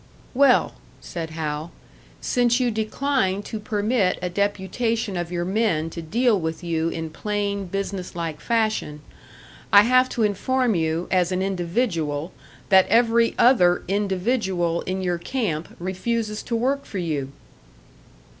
[0.33, 1.71] "Well," said Hal,
[2.21, 7.11] "since you decline to permit a deputation of your men to deal with you in
[7.11, 9.01] plain, business like fashion,
[9.71, 12.31] I have to inform you as an individual
[12.69, 17.31] that every other individual in your camp refuses to work for you."